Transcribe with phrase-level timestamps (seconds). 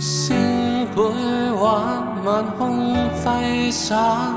[0.00, 1.04] 星绘
[1.58, 4.34] 画晚空挥洒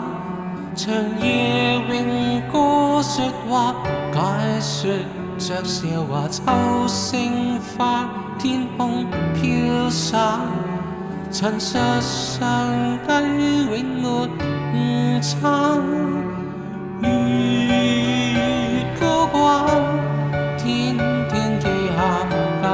[0.76, 3.74] 长夜咏歌说话
[4.12, 4.92] 解说
[5.38, 6.44] 着韶华秋
[6.86, 9.06] 声花天空
[9.36, 10.42] 飘洒
[11.32, 13.14] 尘世上低
[13.64, 14.28] 永没
[15.16, 15.78] 误差
[17.04, 19.28] 月高
[20.58, 20.98] 天
[21.30, 22.28] 天记下
[22.62, 22.68] 旧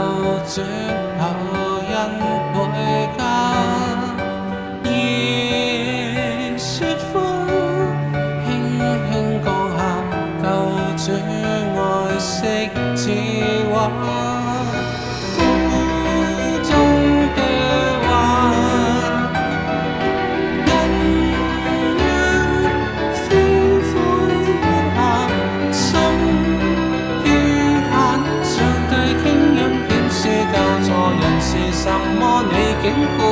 [0.63, 1.58] 浆
[4.85, 7.13] 夜雪花
[8.45, 8.47] 轻
[9.11, 9.11] 轻
[9.43, 9.77] 降下
[10.41, 10.45] 旧
[10.95, 11.05] 主
[11.75, 11.79] 爱
[12.17, 13.01] 惜字
[13.71, 13.73] 画
[31.89, 32.43] 什么？
[32.51, 33.28] 你竟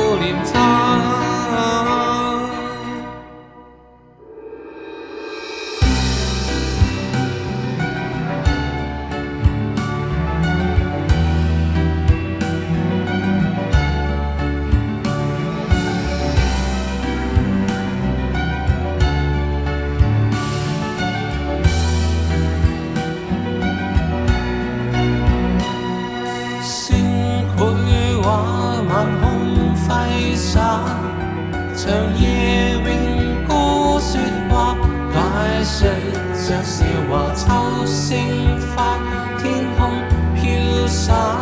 [31.76, 31.86] 长
[32.18, 34.76] 夜永歌说话
[35.12, 35.88] 解说
[36.34, 38.18] 着笑话秋声
[38.74, 38.98] 花
[39.38, 39.90] 天空
[40.34, 41.40] 飘洒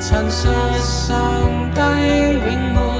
[0.00, 0.48] 尘世
[0.80, 1.80] 上帝
[2.32, 2.97] 永没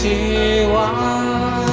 [0.00, 1.69] 希望。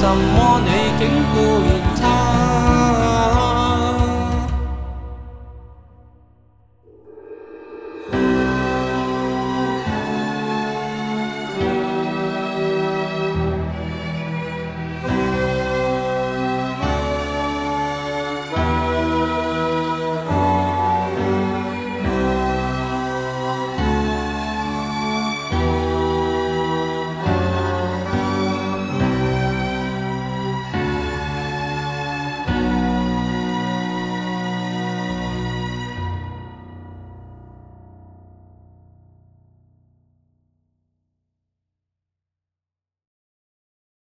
[0.00, 2.77] 什么你竟顾念他